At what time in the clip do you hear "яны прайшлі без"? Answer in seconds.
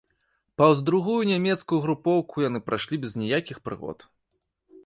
2.49-3.13